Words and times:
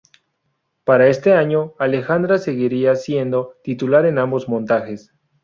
Para 0.83 1.09
este 1.09 1.33
año, 1.33 1.75
Alejandra 1.77 2.39
seguiría 2.39 2.95
siendo 2.95 3.57
titular 3.63 4.07
en 4.07 4.17
ambos 4.17 4.49
montajes. 4.49 5.13